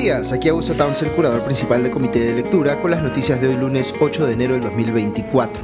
días, 0.00 0.32
aquí 0.32 0.48
Augusto 0.48 0.72
Towns, 0.72 1.02
el 1.02 1.10
curador 1.10 1.44
principal 1.44 1.82
del 1.82 1.92
Comité 1.92 2.20
de 2.20 2.34
Lectura, 2.34 2.80
con 2.80 2.90
las 2.90 3.02
noticias 3.02 3.38
de 3.38 3.48
hoy 3.48 3.56
lunes 3.56 3.92
8 4.00 4.26
de 4.26 4.32
enero 4.32 4.54
del 4.54 4.62
2024. 4.62 5.60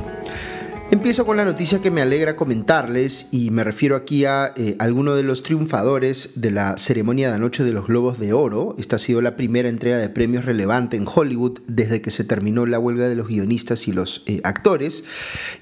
Empiezo 0.91 1.25
con 1.25 1.39
la 1.39 1.47
noticia 1.47 1.81
que 1.81 1.91
me 1.91 2.03
alegra 2.03 2.37
comentarles 2.37 3.29
y 3.33 3.51
me 3.51 3.65
refiero 3.65 3.97
aquí 3.97 4.27
a 4.27 4.53
eh, 4.55 4.77
alguno 4.79 5.15
de 5.15 5.23
los 5.23 5.43
triunfadores 5.43 6.33
de 6.35 6.51
la 6.51 6.77
ceremonia 6.77 7.31
de 7.31 7.37
anoche 7.37 7.65
de 7.65 7.73
los 7.73 7.87
Globos 7.87 8.19
de 8.19 8.35
Oro. 8.35 8.75
Esta 8.79 8.97
ha 8.97 8.99
sido 8.99 9.23
la 9.23 9.37
primera 9.37 9.71
entrega 9.71 9.97
de 9.97 10.11
premios 10.11 10.45
relevante 10.45 10.99
en 10.99 11.07
Hollywood 11.07 11.61
desde 11.67 12.03
que 12.03 12.11
se 12.11 12.23
terminó 12.23 12.67
la 12.67 12.79
huelga 12.79 13.09
de 13.09 13.17
los 13.17 13.29
guionistas 13.29 13.89
y 13.89 13.93
los 13.93 14.23
eh, 14.27 14.43
actores. 14.45 15.03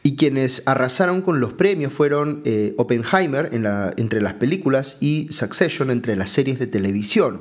Y 0.02 0.16
quienes 0.16 0.64
arrasaron 0.66 1.22
con 1.22 1.38
los 1.38 1.52
premios 1.52 1.92
fueron 1.92 2.42
eh, 2.44 2.74
Oppenheimer 2.76 3.50
entre 3.52 4.20
las 4.20 4.34
películas 4.34 4.96
y 5.00 5.28
Succession 5.30 5.92
entre 5.92 6.16
las 6.16 6.30
series 6.30 6.58
de 6.58 6.66
televisión. 6.66 7.40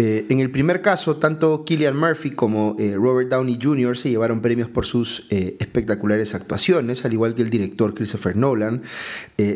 Eh, 0.00 0.26
en 0.28 0.38
el 0.38 0.48
primer 0.52 0.80
caso, 0.80 1.16
tanto 1.16 1.64
Killian 1.64 1.96
Murphy 1.96 2.30
como 2.30 2.76
eh, 2.78 2.94
Robert 2.94 3.30
Downey 3.30 3.58
Jr. 3.60 3.96
se 3.96 4.08
llevaron 4.08 4.40
premios 4.40 4.70
por 4.70 4.86
sus 4.86 5.26
eh, 5.30 5.56
espectaculares 5.58 6.36
actuaciones, 6.36 7.04
al 7.04 7.14
igual 7.14 7.34
que 7.34 7.42
el 7.42 7.50
director 7.50 7.92
Christopher 7.94 8.36
Nolan, 8.36 8.82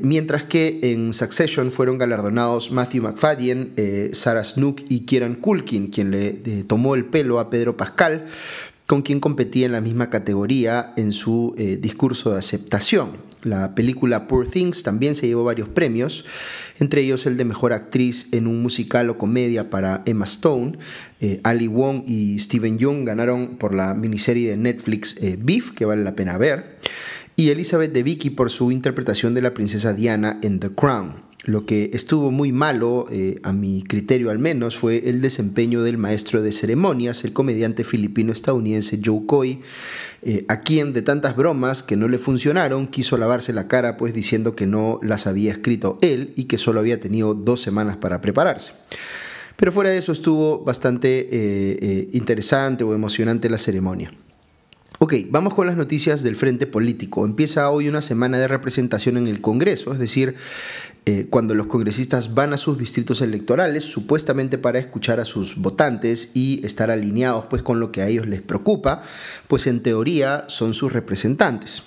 mientras 0.03 0.45
que 0.45 0.81
en 0.83 1.13
Succession 1.13 1.71
fueron 1.71 1.97
galardonados 1.97 2.73
Matthew 2.73 3.03
McFadden, 3.03 3.75
Sarah 4.13 4.43
Snook 4.43 4.81
y 4.89 5.01
Kieran 5.01 5.37
Culkin, 5.37 5.89
quien 5.89 6.11
le 6.11 6.65
tomó 6.65 6.97
el 6.97 7.05
pelo 7.05 7.39
a 7.39 7.49
Pedro 7.49 7.77
Pascal, 7.77 8.25
con 8.87 9.03
quien 9.03 9.21
competía 9.21 9.67
en 9.67 9.73
la 9.73 9.81
misma 9.81 10.11
categoría 10.11 10.93
en 10.97 11.13
su 11.13 11.55
discurso 11.79 12.33
de 12.33 12.39
aceptación. 12.39 13.32
La 13.43 13.75
película 13.75 14.29
Poor 14.29 14.49
Things 14.49 14.83
también 14.83 15.15
se 15.15 15.27
llevó 15.27 15.45
varios 15.45 15.69
premios, 15.69 16.25
entre 16.79 17.03
ellos 17.03 17.27
el 17.27 17.37
de 17.37 17.45
Mejor 17.45 17.73
Actriz 17.73 18.33
en 18.33 18.47
un 18.47 18.63
musical 18.63 19.11
o 19.11 19.19
comedia 19.19 19.69
para 19.69 20.03
Emma 20.07 20.25
Stone. 20.25 20.79
Eh, 21.21 21.41
Ali 21.43 21.67
Wong 21.67 22.05
y 22.07 22.39
Steven 22.39 22.79
Yeun 22.79 23.05
ganaron 23.05 23.57
por 23.57 23.75
la 23.75 23.95
miniserie 23.95 24.51
de 24.51 24.57
Netflix 24.57 25.23
eh, 25.23 25.37
Beef, 25.41 25.73
que 25.73 25.85
vale 25.85 26.05
la 26.05 26.15
pena 26.15 26.39
ver. 26.39 26.79
Y 27.35 27.49
Elizabeth 27.51 27.93
de 27.93 28.03
Vicky 28.03 28.31
por 28.31 28.51
su 28.51 28.71
interpretación 28.71 29.35
de 29.35 29.43
la 29.43 29.55
princesa 29.55 29.93
Diana 29.93 30.39
en 30.43 30.61
The 30.61 30.71
Crown. 30.71 31.32
Lo 31.45 31.67
que 31.67 31.91
estuvo 31.93 32.31
muy 32.31 32.53
malo, 32.53 33.07
eh, 33.11 33.41
a 33.43 33.53
mi 33.53 33.83
criterio 33.83 34.31
al 34.31 34.39
menos, 34.39 34.77
fue 34.77 35.09
el 35.09 35.21
desempeño 35.21 35.83
del 35.83 35.99
maestro 35.99 36.41
de 36.41 36.53
ceremonias, 36.53 37.25
el 37.25 37.33
comediante 37.33 37.83
filipino-estadounidense 37.83 39.01
Joe 39.05 39.23
Coy, 39.27 39.59
eh, 40.23 40.45
a 40.47 40.61
quien 40.61 40.93
de 40.93 41.03
tantas 41.03 41.35
bromas 41.35 41.83
que 41.83 41.97
no 41.97 42.07
le 42.07 42.19
funcionaron 42.19 42.87
quiso 42.87 43.17
lavarse 43.19 43.53
la 43.53 43.67
cara 43.67 43.97
pues 43.97 44.15
diciendo 44.15 44.55
que 44.55 44.67
no 44.67 45.01
las 45.03 45.27
había 45.27 45.51
escrito 45.51 45.99
él 46.01 46.33
y 46.37 46.45
que 46.45 46.59
solo 46.59 46.79
había 46.79 47.01
tenido 47.01 47.35
dos 47.35 47.61
semanas 47.61 47.97
para 47.97 48.21
prepararse. 48.21 48.75
Pero 49.57 49.73
fuera 49.73 49.91
de 49.91 49.99
eso 49.99 50.13
estuvo 50.13 50.63
bastante 50.63 51.29
eh, 51.33 52.09
interesante 52.13 52.85
o 52.85 52.95
emocionante 52.95 53.51
la 53.51 53.59
ceremonia. 53.59 54.13
Ok, 55.05 55.15
vamos 55.31 55.55
con 55.55 55.67
las 55.67 55.77
noticias 55.77 56.23
del 56.23 56.37
frente 56.37 56.69
político. 56.69 57.25
Empieza 57.25 57.69
hoy 57.71 57.89
una 57.89 58.01
semana 58.01 58.39
de 58.39 58.47
representación 58.47 59.17
en 59.17 59.27
el 59.27 59.41
Congreso, 59.41 59.93
es 59.93 59.99
decir, 59.99 60.37
eh, 61.05 61.27
cuando 61.29 61.55
los 61.55 61.67
congresistas 61.67 62.33
van 62.33 62.53
a 62.53 62.57
sus 62.57 62.79
distritos 62.79 63.23
electorales, 63.23 63.83
supuestamente 63.83 64.57
para 64.57 64.79
escuchar 64.79 65.19
a 65.19 65.25
sus 65.25 65.57
votantes 65.57 66.31
y 66.35 66.65
estar 66.65 66.93
alineados 66.93 67.47
pues, 67.47 67.63
con 67.63 67.81
lo 67.81 67.91
que 67.91 68.03
a 68.03 68.09
ellos 68.09 68.29
les 68.29 68.41
preocupa, 68.41 69.03
pues 69.49 69.67
en 69.67 69.83
teoría 69.83 70.45
son 70.47 70.75
sus 70.75 70.93
representantes. 70.93 71.83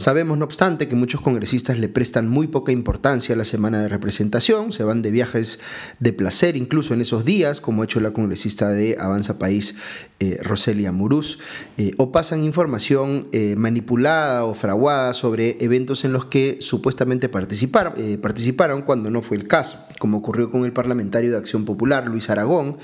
Sabemos, 0.00 0.38
no 0.38 0.46
obstante, 0.46 0.88
que 0.88 0.96
muchos 0.96 1.20
congresistas 1.20 1.78
le 1.78 1.90
prestan 1.90 2.26
muy 2.26 2.46
poca 2.46 2.72
importancia 2.72 3.34
a 3.34 3.36
la 3.36 3.44
semana 3.44 3.82
de 3.82 3.88
representación, 3.90 4.72
se 4.72 4.82
van 4.82 5.02
de 5.02 5.10
viajes 5.10 5.60
de 5.98 6.14
placer 6.14 6.56
incluso 6.56 6.94
en 6.94 7.02
esos 7.02 7.26
días, 7.26 7.60
como 7.60 7.82
ha 7.82 7.84
hecho 7.84 8.00
la 8.00 8.14
congresista 8.14 8.70
de 8.70 8.96
Avanza 8.98 9.38
País, 9.38 9.74
eh, 10.18 10.38
Roselia 10.42 10.90
Muruz, 10.90 11.38
eh, 11.76 11.92
o 11.98 12.12
pasan 12.12 12.44
información 12.44 13.28
eh, 13.32 13.56
manipulada 13.58 14.46
o 14.46 14.54
fraguada 14.54 15.12
sobre 15.12 15.58
eventos 15.60 16.06
en 16.06 16.14
los 16.14 16.24
que 16.24 16.56
supuestamente 16.62 17.28
participaron, 17.28 17.92
participaron 18.22 18.80
cuando 18.80 19.10
no 19.10 19.20
fue 19.20 19.36
el 19.36 19.46
caso, 19.46 19.84
como 19.98 20.16
ocurrió 20.16 20.50
con 20.50 20.64
el 20.64 20.72
parlamentario 20.72 21.30
de 21.30 21.36
Acción 21.36 21.66
Popular, 21.66 22.06
Luis 22.06 22.30
Aragón, 22.30 22.78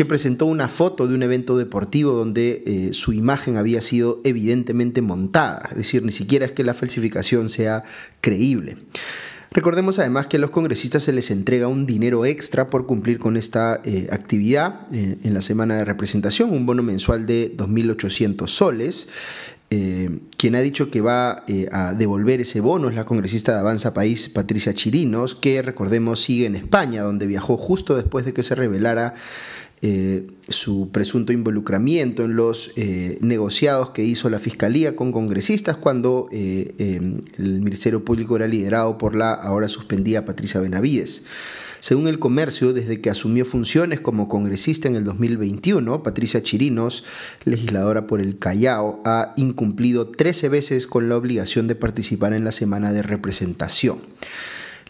que 0.00 0.06
presentó 0.06 0.46
una 0.46 0.70
foto 0.70 1.06
de 1.06 1.14
un 1.14 1.22
evento 1.22 1.58
deportivo 1.58 2.12
donde 2.12 2.62
eh, 2.64 2.88
su 2.94 3.12
imagen 3.12 3.58
había 3.58 3.82
sido 3.82 4.22
evidentemente 4.24 5.02
montada, 5.02 5.68
es 5.72 5.76
decir, 5.76 6.02
ni 6.02 6.10
siquiera 6.10 6.46
es 6.46 6.52
que 6.52 6.64
la 6.64 6.72
falsificación 6.72 7.50
sea 7.50 7.84
creíble. 8.22 8.78
Recordemos 9.50 9.98
además 9.98 10.26
que 10.26 10.38
a 10.38 10.40
los 10.40 10.48
congresistas 10.48 11.02
se 11.02 11.12
les 11.12 11.30
entrega 11.30 11.68
un 11.68 11.84
dinero 11.84 12.24
extra 12.24 12.68
por 12.68 12.86
cumplir 12.86 13.18
con 13.18 13.36
esta 13.36 13.82
eh, 13.84 14.08
actividad 14.10 14.86
eh, 14.90 15.18
en 15.22 15.34
la 15.34 15.42
semana 15.42 15.76
de 15.76 15.84
representación, 15.84 16.50
un 16.50 16.64
bono 16.64 16.82
mensual 16.82 17.26
de 17.26 17.54
2.800 17.54 18.46
soles. 18.46 19.06
quien 19.68 20.54
ha 20.54 20.62
dicho 20.62 20.90
que 20.90 21.00
va 21.00 21.44
a 21.70 21.94
devolver 21.94 22.40
ese 22.40 22.60
bono 22.60 22.88
es 22.88 22.96
la 22.96 23.04
congresista 23.04 23.52
de 23.52 23.60
Avanza 23.60 23.94
País, 23.94 24.28
Patricia 24.28 24.74
Chirinos, 24.74 25.36
que 25.36 25.62
recordemos 25.62 26.20
sigue 26.20 26.46
en 26.46 26.56
España, 26.56 27.02
donde 27.02 27.26
viajó 27.26 27.56
justo 27.56 27.94
después 27.94 28.24
de 28.24 28.32
que 28.32 28.42
se 28.42 28.56
revelara 28.56 29.14
eh, 29.82 30.26
su 30.48 30.90
presunto 30.90 31.32
involucramiento 31.32 32.24
en 32.24 32.36
los 32.36 32.70
eh, 32.76 33.16
negociados 33.22 33.90
que 33.90 34.04
hizo 34.04 34.28
la 34.28 34.38
Fiscalía 34.38 34.94
con 34.94 35.10
congresistas 35.10 35.76
cuando 35.76 36.28
eh, 36.32 36.74
el 36.78 37.60
Ministerio 37.60 38.04
Público 38.04 38.36
era 38.36 38.46
liderado 38.46 38.98
por 38.98 39.14
la 39.14 39.32
ahora 39.32 39.68
suspendida 39.68 40.26
Patricia 40.26 40.60
Benavides. 40.60 41.24
Según 41.80 42.08
el 42.08 42.18
comercio, 42.18 42.74
desde 42.74 43.00
que 43.00 43.08
asumió 43.08 43.46
funciones 43.46 44.00
como 44.00 44.28
congresista 44.28 44.86
en 44.86 44.96
el 44.96 45.04
2021, 45.04 46.02
Patricia 46.02 46.42
Chirinos, 46.42 47.04
legisladora 47.44 48.06
por 48.06 48.20
el 48.20 48.38
Callao, 48.38 49.00
ha 49.06 49.32
incumplido 49.36 50.08
13 50.08 50.50
veces 50.50 50.86
con 50.86 51.08
la 51.08 51.16
obligación 51.16 51.68
de 51.68 51.74
participar 51.74 52.34
en 52.34 52.44
la 52.44 52.52
semana 52.52 52.92
de 52.92 53.00
representación. 53.00 54.00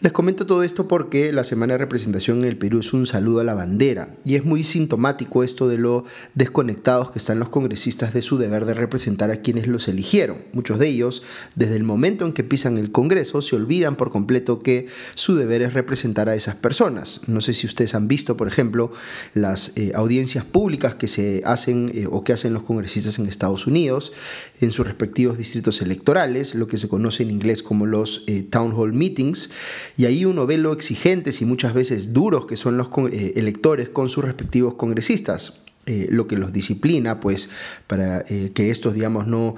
Les 0.01 0.11
comento 0.11 0.47
todo 0.47 0.63
esto 0.63 0.87
porque 0.87 1.31
la 1.31 1.43
Semana 1.43 1.75
de 1.75 1.77
Representación 1.77 2.39
en 2.39 2.45
el 2.45 2.57
Perú 2.57 2.79
es 2.79 2.91
un 2.91 3.05
saludo 3.05 3.39
a 3.39 3.43
la 3.43 3.53
bandera 3.53 4.15
y 4.25 4.33
es 4.33 4.43
muy 4.43 4.63
sintomático 4.63 5.43
esto 5.43 5.67
de 5.67 5.77
lo 5.77 6.05
desconectados 6.33 7.11
que 7.11 7.19
están 7.19 7.37
los 7.37 7.49
congresistas 7.49 8.11
de 8.11 8.23
su 8.23 8.39
deber 8.39 8.65
de 8.65 8.73
representar 8.73 9.29
a 9.29 9.41
quienes 9.41 9.67
los 9.67 9.87
eligieron. 9.87 10.37
Muchos 10.53 10.79
de 10.79 10.87
ellos, 10.87 11.21
desde 11.53 11.75
el 11.75 11.83
momento 11.83 12.25
en 12.25 12.33
que 12.33 12.43
pisan 12.43 12.79
el 12.79 12.91
Congreso, 12.91 13.43
se 13.43 13.55
olvidan 13.55 13.95
por 13.95 14.09
completo 14.09 14.57
que 14.63 14.87
su 15.13 15.35
deber 15.35 15.61
es 15.61 15.73
representar 15.73 16.29
a 16.29 16.35
esas 16.35 16.55
personas. 16.55 17.21
No 17.27 17.39
sé 17.39 17.53
si 17.53 17.67
ustedes 17.67 17.93
han 17.93 18.07
visto, 18.07 18.35
por 18.35 18.47
ejemplo, 18.47 18.91
las 19.35 19.77
eh, 19.77 19.91
audiencias 19.93 20.45
públicas 20.45 20.95
que 20.95 21.07
se 21.07 21.43
hacen 21.45 21.91
eh, 21.93 22.07
o 22.09 22.23
que 22.23 22.33
hacen 22.33 22.55
los 22.55 22.63
congresistas 22.63 23.19
en 23.19 23.27
Estados 23.27 23.67
Unidos 23.67 24.13
en 24.61 24.71
sus 24.71 24.87
respectivos 24.87 25.37
distritos 25.37 25.79
electorales, 25.83 26.55
lo 26.55 26.65
que 26.65 26.79
se 26.79 26.89
conoce 26.89 27.21
en 27.21 27.29
inglés 27.29 27.61
como 27.61 27.85
los 27.85 28.23
eh, 28.25 28.41
town 28.49 28.73
hall 28.75 28.93
meetings 28.93 29.51
y 29.97 30.05
ahí 30.05 30.25
uno 30.25 30.45
ve 30.45 30.57
lo 30.57 30.73
exigentes 30.73 31.41
y 31.41 31.45
muchas 31.45 31.73
veces 31.73 32.13
duros 32.13 32.45
que 32.45 32.55
son 32.55 32.77
los 32.77 32.89
eh, 33.11 33.33
electores 33.35 33.89
con 33.89 34.09
sus 34.09 34.23
respectivos 34.23 34.75
congresistas. 34.75 35.63
Eh, 35.87 36.07
lo 36.11 36.27
que 36.27 36.37
los 36.37 36.53
disciplina, 36.53 37.19
pues 37.19 37.49
para 37.87 38.23
eh, 38.29 38.51
que 38.53 38.69
estos, 38.69 38.93
digamos, 38.93 39.25
no 39.25 39.55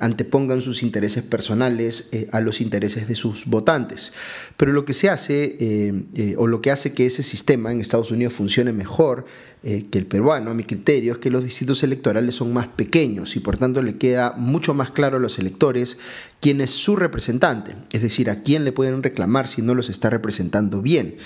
antepongan 0.00 0.60
sus 0.60 0.82
intereses 0.82 1.22
personales 1.22 2.10
a 2.32 2.40
los 2.40 2.60
intereses 2.60 3.06
de 3.06 3.14
sus 3.14 3.46
votantes. 3.46 4.12
Pero 4.56 4.72
lo 4.72 4.84
que 4.84 4.94
se 4.94 5.08
hace, 5.08 6.04
o 6.36 6.48
lo 6.48 6.60
que 6.60 6.72
hace 6.72 6.92
que 6.92 7.06
ese 7.06 7.22
sistema 7.22 7.70
en 7.70 7.80
Estados 7.80 8.10
Unidos 8.10 8.34
funcione 8.34 8.72
mejor 8.72 9.26
que 9.62 9.98
el 9.98 10.06
peruano, 10.06 10.50
a 10.50 10.54
mi 10.54 10.64
criterio, 10.64 11.12
es 11.12 11.18
que 11.18 11.30
los 11.30 11.44
distritos 11.44 11.82
electorales 11.82 12.34
son 12.34 12.52
más 12.52 12.68
pequeños 12.68 13.36
y 13.36 13.40
por 13.40 13.58
tanto 13.58 13.82
le 13.82 13.98
queda 13.98 14.32
mucho 14.32 14.72
más 14.72 14.90
claro 14.90 15.18
a 15.18 15.20
los 15.20 15.38
electores 15.38 15.98
quién 16.40 16.62
es 16.62 16.70
su 16.70 16.96
representante, 16.96 17.76
es 17.92 18.00
decir, 18.00 18.30
a 18.30 18.42
quién 18.42 18.64
le 18.64 18.72
pueden 18.72 19.02
reclamar 19.02 19.48
si 19.48 19.60
no 19.60 19.74
los 19.74 19.90
está 19.90 20.08
representando 20.08 20.80
bien. 20.80 21.16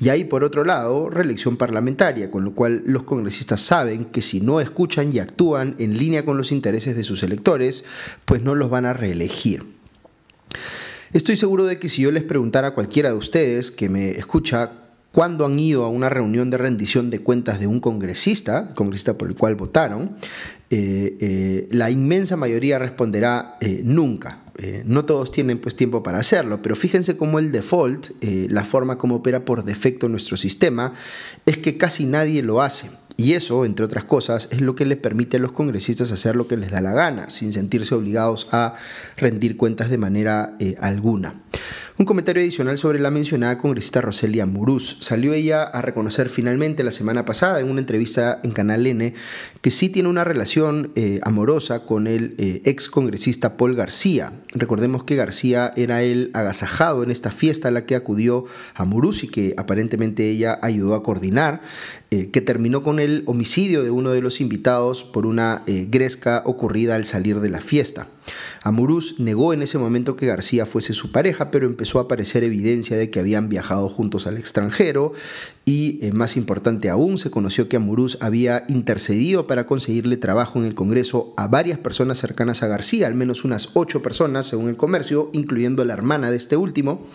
Y 0.00 0.08
hay 0.08 0.24
por 0.24 0.44
otro 0.44 0.64
lado 0.64 1.10
reelección 1.10 1.58
parlamentaria, 1.58 2.30
con 2.30 2.44
lo 2.44 2.54
cual 2.54 2.82
los 2.86 3.02
congresistas 3.02 3.60
saben 3.60 4.06
que 4.06 4.22
si 4.22 4.40
no 4.40 4.62
escuchan 4.62 5.12
y 5.12 5.18
actúan 5.18 5.74
en 5.78 5.98
línea 5.98 6.24
con 6.24 6.38
los 6.38 6.52
intereses 6.52 6.96
de 6.96 7.02
sus 7.02 7.22
electores, 7.22 7.84
pues 8.24 8.42
no 8.42 8.54
los 8.54 8.70
van 8.70 8.86
a 8.86 8.94
reelegir. 8.94 9.62
Estoy 11.12 11.36
seguro 11.36 11.64
de 11.64 11.78
que 11.78 11.88
si 11.88 12.02
yo 12.02 12.10
les 12.10 12.22
preguntara 12.22 12.68
a 12.68 12.74
cualquiera 12.74 13.10
de 13.10 13.16
ustedes 13.16 13.70
que 13.70 13.88
me 13.88 14.12
escucha 14.12 14.83
cuándo 15.14 15.46
han 15.46 15.60
ido 15.60 15.84
a 15.84 15.88
una 15.88 16.08
reunión 16.08 16.50
de 16.50 16.58
rendición 16.58 17.08
de 17.08 17.20
cuentas 17.20 17.60
de 17.60 17.68
un 17.68 17.78
congresista, 17.78 18.74
congresista 18.74 19.16
por 19.16 19.28
el 19.28 19.36
cual 19.36 19.54
votaron, 19.54 20.16
eh, 20.70 21.16
eh, 21.20 21.68
la 21.70 21.88
inmensa 21.88 22.36
mayoría 22.36 22.80
responderá 22.80 23.56
eh, 23.60 23.80
nunca. 23.84 24.40
no 24.84 25.04
todos 25.04 25.30
tienen 25.32 25.60
pues 25.60 25.76
tiempo 25.76 26.02
para 26.02 26.18
hacerlo, 26.18 26.62
pero 26.62 26.74
fíjense 26.74 27.16
cómo 27.16 27.38
el 27.38 27.50
default, 27.50 28.10
la 28.22 28.64
forma 28.64 28.98
como 28.98 29.16
opera 29.16 29.44
por 29.44 29.64
defecto 29.64 30.08
nuestro 30.08 30.36
sistema, 30.36 30.92
es 31.44 31.58
que 31.58 31.76
casi 31.76 32.06
nadie 32.06 32.42
lo 32.42 32.60
hace. 32.62 32.88
Y 33.16 33.32
eso, 33.32 33.64
entre 33.64 33.84
otras 33.84 34.04
cosas, 34.04 34.48
es 34.50 34.60
lo 34.60 34.74
que 34.74 34.84
les 34.84 34.98
permite 34.98 35.36
a 35.36 35.40
los 35.40 35.52
congresistas 35.52 36.10
hacer 36.12 36.34
lo 36.34 36.46
que 36.48 36.56
les 36.56 36.70
da 36.70 36.80
la 36.80 36.92
gana, 36.92 37.30
sin 37.30 37.52
sentirse 37.52 37.94
obligados 37.94 38.48
a 38.52 38.74
rendir 39.16 39.56
cuentas 39.56 39.90
de 39.90 39.98
manera 39.98 40.56
alguna. 40.80 41.43
Un 41.96 42.06
comentario 42.06 42.42
adicional 42.42 42.76
sobre 42.76 42.98
la 42.98 43.12
mencionada 43.12 43.56
congresista 43.56 44.00
Roselia 44.00 44.46
Muruz. 44.46 44.96
Salió 45.00 45.32
ella 45.32 45.62
a 45.62 45.80
reconocer 45.80 46.28
finalmente 46.28 46.82
la 46.82 46.90
semana 46.90 47.24
pasada 47.24 47.60
en 47.60 47.70
una 47.70 47.78
entrevista 47.78 48.40
en 48.42 48.50
Canal 48.50 48.84
N 48.84 49.14
que 49.60 49.70
sí 49.70 49.88
tiene 49.88 50.08
una 50.08 50.24
relación 50.24 50.90
eh, 50.96 51.20
amorosa 51.22 51.84
con 51.84 52.08
el 52.08 52.34
eh, 52.38 52.62
ex 52.64 52.88
congresista 52.88 53.56
Paul 53.56 53.76
García. 53.76 54.32
Recordemos 54.54 55.04
que 55.04 55.14
García 55.14 55.72
era 55.76 56.02
el 56.02 56.32
agasajado 56.34 57.04
en 57.04 57.12
esta 57.12 57.30
fiesta 57.30 57.68
a 57.68 57.70
la 57.70 57.86
que 57.86 57.94
acudió 57.94 58.44
a 58.74 58.84
Muruz 58.84 59.22
y 59.22 59.28
que 59.28 59.54
aparentemente 59.56 60.28
ella 60.28 60.58
ayudó 60.62 60.96
a 60.96 61.04
coordinar, 61.04 61.62
eh, 62.10 62.30
que 62.32 62.40
terminó 62.40 62.82
con 62.82 62.98
el 62.98 63.22
homicidio 63.26 63.84
de 63.84 63.92
uno 63.92 64.10
de 64.10 64.20
los 64.20 64.40
invitados 64.40 65.04
por 65.04 65.26
una 65.26 65.62
gresca 65.66 66.42
ocurrida 66.44 66.96
al 66.96 67.04
salir 67.04 67.38
de 67.38 67.50
la 67.50 67.60
fiesta. 67.60 68.08
Amuruz 68.62 69.18
negó 69.18 69.52
en 69.52 69.62
ese 69.62 69.78
momento 69.78 70.16
que 70.16 70.26
García 70.26 70.66
fuese 70.66 70.92
su 70.92 71.12
pareja, 71.12 71.50
pero 71.50 71.66
empezó 71.66 71.98
a 71.98 72.02
aparecer 72.02 72.44
evidencia 72.44 72.96
de 72.96 73.10
que 73.10 73.20
habían 73.20 73.48
viajado 73.48 73.88
juntos 73.88 74.26
al 74.26 74.38
extranjero 74.38 75.12
y, 75.64 75.98
eh, 76.02 76.12
más 76.12 76.36
importante 76.36 76.90
aún, 76.90 77.18
se 77.18 77.30
conoció 77.30 77.68
que 77.68 77.76
Amuruz 77.76 78.18
había 78.20 78.64
intercedido 78.68 79.46
para 79.46 79.66
conseguirle 79.66 80.16
trabajo 80.16 80.58
en 80.58 80.66
el 80.66 80.74
Congreso 80.74 81.34
a 81.36 81.48
varias 81.48 81.78
personas 81.78 82.18
cercanas 82.18 82.62
a 82.62 82.68
García, 82.68 83.06
al 83.06 83.14
menos 83.14 83.44
unas 83.44 83.70
ocho 83.74 84.02
personas 84.02 84.46
según 84.46 84.68
el 84.68 84.76
comercio, 84.76 85.30
incluyendo 85.32 85.84
la 85.84 85.94
hermana 85.94 86.30
de 86.30 86.36
este 86.36 86.56
último 86.56 87.06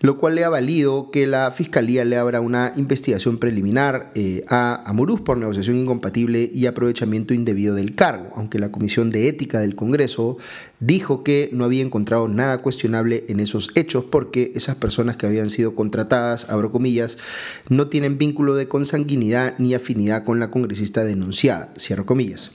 lo 0.00 0.18
cual 0.18 0.34
le 0.34 0.44
ha 0.44 0.48
valido 0.48 1.10
que 1.10 1.26
la 1.26 1.50
Fiscalía 1.50 2.04
le 2.04 2.16
abra 2.16 2.40
una 2.40 2.72
investigación 2.76 3.38
preliminar 3.38 4.12
eh, 4.14 4.44
a 4.48 4.82
Amuruz 4.88 5.20
por 5.20 5.38
negociación 5.38 5.78
incompatible 5.78 6.50
y 6.52 6.66
aprovechamiento 6.66 7.34
indebido 7.34 7.74
del 7.74 7.94
cargo, 7.94 8.30
aunque 8.36 8.58
la 8.58 8.70
Comisión 8.70 9.10
de 9.10 9.28
Ética 9.28 9.60
del 9.60 9.74
Congreso 9.74 10.36
dijo 10.80 11.24
que 11.24 11.48
no 11.52 11.64
había 11.64 11.82
encontrado 11.82 12.28
nada 12.28 12.58
cuestionable 12.58 13.24
en 13.28 13.40
esos 13.40 13.70
hechos 13.74 14.04
porque 14.04 14.52
esas 14.54 14.76
personas 14.76 15.16
que 15.16 15.26
habían 15.26 15.50
sido 15.50 15.74
contratadas, 15.74 16.48
abro 16.50 16.70
comillas, 16.70 17.18
no 17.68 17.88
tienen 17.88 18.18
vínculo 18.18 18.54
de 18.54 18.68
consanguinidad 18.68 19.54
ni 19.58 19.74
afinidad 19.74 20.24
con 20.24 20.40
la 20.40 20.50
congresista 20.50 21.04
denunciada, 21.04 21.72
cierro 21.78 22.06
comillas. 22.06 22.52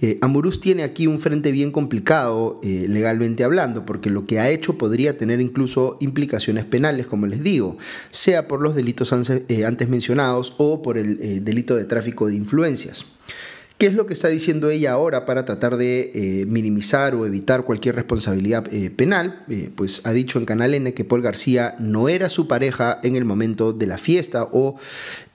Eh, 0.00 0.20
tiene 0.60 0.82
aquí 0.82 1.06
un 1.06 1.18
frente 1.18 1.52
bien 1.52 1.70
complicado 1.70 2.60
eh, 2.62 2.86
legalmente 2.88 3.44
hablando, 3.44 3.86
porque 3.86 4.10
lo 4.10 4.26
que 4.26 4.38
ha 4.38 4.50
hecho 4.50 4.76
podría 4.76 5.16
tener 5.16 5.40
incluso 5.40 5.96
implicaciones 6.00 6.64
penales, 6.64 7.06
como 7.06 7.26
les 7.26 7.42
digo, 7.42 7.78
sea 8.10 8.48
por 8.48 8.60
los 8.60 8.74
delitos 8.74 9.12
eh, 9.48 9.64
antes 9.64 9.88
mencionados 9.88 10.54
o 10.58 10.82
por 10.82 10.98
el 10.98 11.44
delito 11.44 11.76
de 11.76 11.84
tráfico 11.84 12.26
de 12.26 12.34
influencias. 12.34 13.06
¿Qué 13.78 13.86
es 13.86 13.92
lo 13.92 14.06
que 14.06 14.14
está 14.14 14.28
diciendo 14.28 14.70
ella 14.70 14.92
ahora 14.92 15.26
para 15.26 15.44
tratar 15.44 15.76
de 15.76 16.46
minimizar 16.48 17.14
o 17.14 17.26
evitar 17.26 17.64
cualquier 17.64 17.94
responsabilidad 17.94 18.64
penal? 18.96 19.44
pues 19.74 20.00
ha 20.06 20.12
dicho 20.12 20.38
en 20.38 20.46
Canal 20.46 20.72
N 20.72 20.94
que 20.94 21.04
Paul 21.04 21.20
García 21.20 21.76
no 21.78 22.08
era 22.08 22.30
su 22.30 22.48
pareja 22.48 22.98
en 23.02 23.16
el 23.16 23.26
momento 23.26 23.74
de 23.74 23.86
la 23.86 23.98
fiesta 23.98 24.48
o 24.50 24.78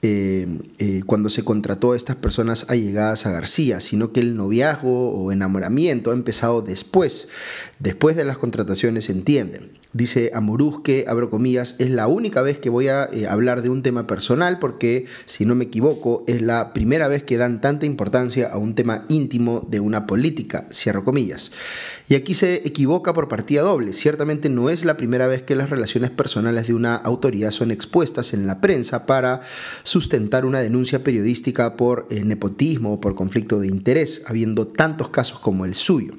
eh, 0.04 0.48
eh, 0.80 1.04
cuando 1.06 1.30
se 1.30 1.44
contrató 1.44 1.92
a 1.92 1.96
estas 1.96 2.16
personas 2.16 2.70
allegadas 2.70 3.28
a 3.28 3.32
García, 3.32 3.80
sino 3.80 4.12
que 4.12 4.20
el 4.20 4.36
noviazgo 4.36 5.12
o 5.12 5.32
enamoramiento 5.32 6.10
ha 6.10 6.14
empezado 6.16 6.64
después, 6.64 7.28
después 7.78 8.16
de 8.16 8.26
las 8.26 8.40
contrataciones, 8.40 9.06
se 9.06 9.12
entiende. 9.12 9.62
Dice 9.94 10.32
Amuruz 10.34 10.82
que, 10.84 11.04
abro 11.08 11.30
comillas, 11.30 11.76
es 11.78 11.90
la 11.90 12.08
única 12.08 12.42
vez 12.42 12.58
que 12.58 12.70
voy 12.70 12.88
a 12.88 13.10
eh, 13.12 13.28
hablar 13.28 13.62
de 13.62 13.70
un 13.70 13.84
tema 13.84 14.08
personal 14.08 14.58
porque, 14.58 15.06
si 15.26 15.46
no 15.46 15.54
me 15.54 15.66
equivoco, 15.66 16.24
es 16.28 16.42
la 16.42 16.72
primera 16.72 17.10
vez 17.10 17.24
que 17.24 17.36
dan 17.36 17.60
tanta 17.60 17.86
importancia 17.86 18.48
a 18.48 18.58
un 18.58 18.74
tema 18.74 19.04
íntimo 19.10 19.68
de 19.70 19.82
una 19.82 20.08
política, 20.08 20.66
cierro 20.72 21.04
comillas. 21.04 21.52
Y 22.08 22.16
aquí 22.16 22.34
se 22.34 22.56
equivoca 22.68 23.14
por 23.14 23.28
partida 23.28 23.64
doble. 23.64 23.92
Ciertamente 23.92 24.50
no 24.50 24.70
es 24.70 24.86
la 24.86 24.96
primera 24.96 25.28
vez 25.28 25.44
que 25.44 25.56
las 25.56 25.70
relaciones 25.70 26.10
personales 26.10 26.68
de 26.68 26.74
una 26.74 26.96
autoridad 26.96 27.52
son 27.52 27.70
expuestas 27.70 28.34
en 28.34 28.48
la 28.48 28.62
prensa 28.62 29.06
para 29.06 29.42
sustentar 29.92 30.46
una 30.46 30.62
denuncia 30.62 31.04
periodística 31.04 31.76
por 31.76 32.08
eh, 32.10 32.24
nepotismo 32.24 32.94
o 32.94 33.02
por 33.02 33.14
conflicto 33.14 33.60
de 33.60 33.68
interés, 33.68 34.22
habiendo 34.26 34.66
tantos 34.68 35.10
casos 35.10 35.40
como 35.40 35.66
el 35.66 35.76
suyo. 35.76 36.14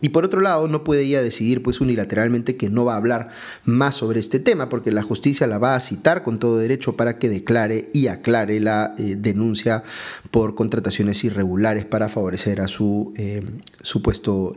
Y 0.00 0.10
por 0.10 0.24
otro 0.24 0.40
lado, 0.40 0.68
no 0.68 0.84
puede 0.84 1.02
ella 1.02 1.20
decidir 1.20 1.62
pues 1.62 1.80
unilateralmente 1.80 2.56
que 2.56 2.68
no 2.68 2.84
va 2.84 2.94
a 2.94 2.98
hablar 2.98 3.30
más 3.64 3.96
sobre 3.96 4.20
este 4.20 4.38
tema, 4.38 4.68
porque 4.68 4.92
la 4.92 5.02
justicia 5.02 5.48
la 5.48 5.58
va 5.58 5.74
a 5.74 5.80
citar 5.80 6.22
con 6.22 6.38
todo 6.38 6.58
derecho 6.58 6.96
para 6.96 7.18
que 7.18 7.28
declare 7.28 7.88
y 7.92 8.06
aclare 8.06 8.60
la 8.60 8.94
eh, 8.98 9.16
denuncia 9.18 9.82
por 10.30 10.54
contrataciones 10.54 11.24
irregulares 11.24 11.86
para 11.86 12.08
favorecer 12.08 12.60
a 12.60 12.68
su 12.68 13.14
eh, 13.16 13.42
supuesto, 13.80 14.54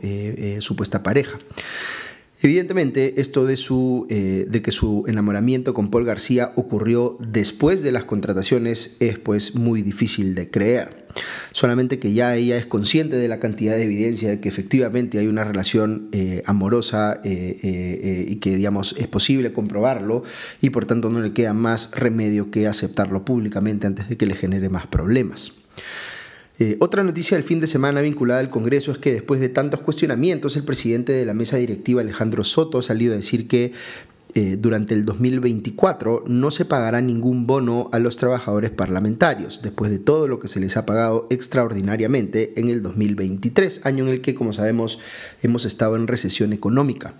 supuesta 0.60 1.02
pareja. 1.02 1.38
Evidentemente, 2.42 3.20
esto 3.20 3.44
de, 3.44 3.56
su, 3.56 4.06
de 4.08 4.62
que 4.62 4.70
su 4.70 5.04
enamoramiento 5.06 5.74
con 5.74 5.90
Paul 5.90 6.06
García 6.06 6.52
ocurrió 6.56 7.18
después 7.20 7.82
de 7.82 7.92
las 7.92 8.04
contrataciones 8.04 8.96
es 8.98 9.18
pues 9.18 9.54
muy 9.54 9.82
difícil 9.82 10.34
de 10.34 10.50
creer 10.50 11.00
solamente 11.52 11.98
que 11.98 12.12
ya 12.12 12.36
ella 12.36 12.56
es 12.56 12.66
consciente 12.66 13.16
de 13.16 13.28
la 13.28 13.38
cantidad 13.40 13.76
de 13.76 13.84
evidencia 13.84 14.28
de 14.28 14.40
que 14.40 14.48
efectivamente 14.48 15.18
hay 15.18 15.26
una 15.26 15.44
relación 15.44 16.08
eh, 16.12 16.42
amorosa 16.46 17.20
eh, 17.24 17.58
eh, 17.62 18.24
y 18.28 18.36
que 18.36 18.56
digamos 18.56 18.94
es 18.98 19.06
posible 19.06 19.52
comprobarlo 19.52 20.22
y 20.60 20.70
por 20.70 20.86
tanto 20.86 21.10
no 21.10 21.20
le 21.20 21.32
queda 21.32 21.54
más 21.54 21.90
remedio 21.92 22.50
que 22.50 22.66
aceptarlo 22.66 23.24
públicamente 23.24 23.86
antes 23.86 24.08
de 24.08 24.16
que 24.16 24.26
le 24.26 24.34
genere 24.34 24.68
más 24.68 24.86
problemas. 24.86 25.52
Otra 26.78 27.02
noticia 27.02 27.36
del 27.36 27.44
fin 27.44 27.58
de 27.60 27.66
semana 27.66 28.02
vinculada 28.02 28.40
al 28.40 28.50
Congreso 28.50 28.92
es 28.92 28.98
que 28.98 29.12
después 29.12 29.40
de 29.40 29.48
tantos 29.48 29.80
cuestionamientos, 29.80 30.56
el 30.56 30.62
presidente 30.62 31.12
de 31.12 31.24
la 31.24 31.32
mesa 31.32 31.56
directiva, 31.56 32.02
Alejandro 32.02 32.44
Soto, 32.44 32.78
ha 32.78 32.82
salido 32.82 33.14
a 33.14 33.16
decir 33.16 33.48
que 33.48 33.72
eh, 34.34 34.56
durante 34.58 34.94
el 34.94 35.04
2024 35.04 36.24
no 36.26 36.50
se 36.52 36.64
pagará 36.64 37.00
ningún 37.00 37.46
bono 37.46 37.88
a 37.92 37.98
los 37.98 38.16
trabajadores 38.16 38.70
parlamentarios, 38.70 39.60
después 39.62 39.90
de 39.90 39.98
todo 39.98 40.28
lo 40.28 40.38
que 40.38 40.46
se 40.46 40.60
les 40.60 40.76
ha 40.76 40.86
pagado 40.86 41.26
extraordinariamente 41.30 42.52
en 42.60 42.68
el 42.68 42.82
2023, 42.82 43.84
año 43.84 44.04
en 44.04 44.10
el 44.10 44.20
que, 44.20 44.36
como 44.36 44.52
sabemos, 44.52 45.00
hemos 45.42 45.64
estado 45.64 45.96
en 45.96 46.06
recesión 46.06 46.52
económica. 46.52 47.14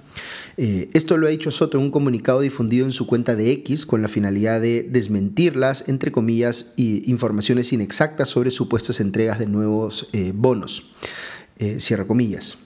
Eh, 0.57 0.89
esto 0.93 1.17
lo 1.17 1.27
ha 1.27 1.31
dicho 1.31 1.51
Soto 1.51 1.79
en 1.79 1.85
un 1.85 1.91
comunicado 1.91 2.41
difundido 2.41 2.87
en 2.87 2.93
su 2.93 3.07
cuenta 3.07 3.35
de 3.35 3.51
X 3.53 3.87
con 3.87 4.03
la 4.03 4.09
finalidad 4.09 4.61
de 4.61 4.87
desmentir 4.89 5.57
las, 5.57 5.89
entre 5.89 6.13
comillas, 6.13 6.75
informaciones 6.77 7.73
inexactas 7.73 8.29
sobre 8.29 8.53
supuestas 8.53 9.01
entregas 9.01 9.39
de 9.39 9.47
nuevos 9.47 10.09
eh, 10.13 10.33
bonos. 10.35 10.93
cierra 11.79 12.07
comillas. 12.07 12.57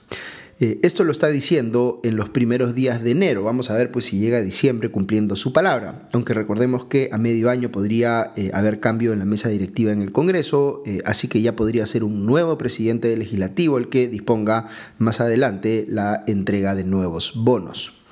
Eh, 0.57 0.79
esto 0.83 1.03
lo 1.03 1.11
está 1.11 1.27
diciendo 1.27 1.99
en 2.03 2.15
los 2.15 2.29
primeros 2.29 2.75
días 2.75 3.03
de 3.03 3.11
enero. 3.11 3.43
Vamos 3.43 3.69
a 3.69 3.75
ver 3.75 3.91
pues, 3.91 4.05
si 4.05 4.19
llega 4.19 4.41
diciembre 4.41 4.89
cumpliendo 4.89 5.35
su 5.35 5.51
palabra. 5.51 6.07
Aunque 6.13 6.33
recordemos 6.33 6.85
que 6.85 7.09
a 7.11 7.17
medio 7.17 7.49
año 7.49 7.71
podría 7.71 8.31
eh, 8.37 8.51
haber 8.53 8.79
cambio 8.79 9.11
en 9.11 9.19
la 9.19 9.25
mesa 9.25 9.49
directiva 9.49 9.91
en 9.91 10.01
el 10.01 10.13
Congreso, 10.13 10.81
eh, 10.85 11.01
así 11.05 11.27
que 11.27 11.41
ya 11.41 11.57
podría 11.57 11.85
ser 11.85 12.05
un 12.05 12.25
nuevo 12.25 12.57
presidente 12.57 13.15
legislativo 13.17 13.77
el 13.77 13.89
que 13.89 14.07
disponga 14.07 14.67
más 14.97 15.19
adelante 15.19 15.85
la 15.89 16.23
entrega 16.25 16.73
de 16.73 16.85
nuevos 16.85 17.33
bonos. 17.35 18.04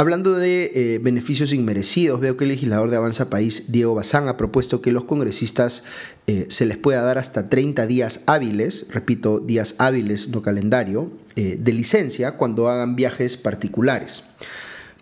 Hablando 0.00 0.38
de 0.38 0.72
eh, 0.74 0.98
beneficios 0.98 1.52
inmerecidos, 1.52 2.20
veo 2.20 2.34
que 2.34 2.44
el 2.44 2.48
legislador 2.48 2.88
de 2.88 2.96
Avanza 2.96 3.28
País, 3.28 3.70
Diego 3.70 3.94
Bazán, 3.94 4.28
ha 4.28 4.38
propuesto 4.38 4.80
que 4.80 4.92
los 4.92 5.04
congresistas 5.04 5.84
eh, 6.26 6.46
se 6.48 6.64
les 6.64 6.78
pueda 6.78 7.02
dar 7.02 7.18
hasta 7.18 7.50
30 7.50 7.86
días 7.86 8.22
hábiles, 8.24 8.86
repito, 8.88 9.40
días 9.40 9.74
hábiles, 9.76 10.30
no 10.30 10.40
calendario, 10.40 11.12
eh, 11.36 11.58
de 11.60 11.72
licencia 11.74 12.38
cuando 12.38 12.70
hagan 12.70 12.96
viajes 12.96 13.36
particulares. 13.36 14.22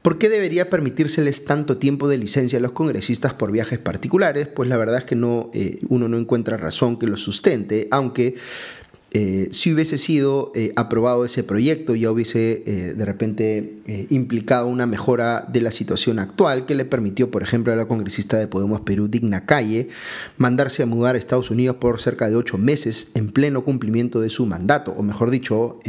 ¿Por 0.03 0.19
qué 0.19 0.29
debería 0.29 0.69
permitírseles 0.69 1.45
tanto 1.45 1.77
tiempo 1.77 2.09
de 2.09 2.19
licencia 2.19 2.59
a 2.59 2.63
los 2.63 2.73
congresistas 2.73 3.35
por 3.35 3.53
viajes 3.53 3.79
particulares? 3.79 4.49
Pues 4.49 4.69
la 4.69 4.79
verdad 4.79 4.99
es 4.99 5.05
que 5.05 5.15
no, 5.15 5.53
uno 5.89 6.09
no 6.09 6.19
encuentra 6.19 6.57
razón 6.57 6.99
que 6.99 7.07
lo 7.07 7.17
sustente, 7.17 7.87
aunque 7.93 8.35
eh, 9.11 9.49
si 9.53 9.73
hubiese 9.73 9.97
sido 9.97 10.53
eh, 10.55 10.75
aprobado 10.77 11.25
ese 11.25 11.43
proyecto, 11.43 11.95
ya 11.95 12.13
hubiese 12.13 12.63
eh, 12.67 12.95
de 12.95 13.05
repente 13.07 13.75
implicado 14.11 14.67
una 14.67 14.85
mejora 14.87 15.47
de 15.51 15.63
la 15.63 15.71
situación 15.71 16.19
actual 16.19 16.67
que 16.67 16.75
le 16.75 16.85
permitió, 16.85 17.31
por 17.31 17.43
ejemplo, 17.43 17.73
a 17.73 17.77
la 17.77 17.87
congresista 17.87 18.37
de 18.37 18.47
Podemos 18.47 18.83
Perú, 18.83 19.09
Digna 19.09 19.47
Calle, 19.47 19.89
mandarse 20.37 20.83
a 20.83 20.87
mudar 20.87 21.15
a 21.15 21.19
Estados 21.19 21.51
Unidos 21.51 21.77
por 21.77 21.99
cerca 21.99 22.29
de 22.29 22.37
ocho 22.37 22.59
meses 22.59 23.13
en 23.15 23.31
pleno 23.31 23.65
cumplimiento 23.65 24.21
de 24.21 24.29
su 24.29 24.45
mandato, 24.45 24.93
o 24.93 25.03
mejor 25.03 25.31
dicho, 25.31 25.81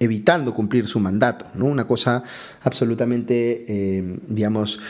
evitando 0.00 0.52
cumplir 0.52 0.88
su 0.88 0.98
mandato. 0.98 1.46
¿no? 1.54 1.66
Una 1.66 1.86
cosa 1.86 2.24
absolutamente, 2.64 4.18
digamos, 4.26 4.80